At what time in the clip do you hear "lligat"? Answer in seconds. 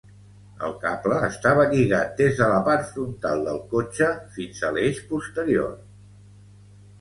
1.73-2.15